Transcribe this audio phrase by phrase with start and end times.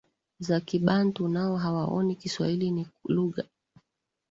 [0.39, 3.43] za Kibantu nao hawaoni Kiswahili ni lugha